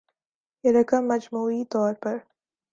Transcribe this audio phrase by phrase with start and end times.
[0.63, 2.17] یہ رقم مجموعی طور پر